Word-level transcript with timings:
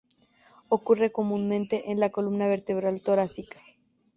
Ocurre 0.69 1.11
comúnmente 1.11 1.91
en 1.91 1.99
la 1.99 2.09
columna 2.09 2.47
vertebral 2.47 3.03
torácica. 3.03 3.59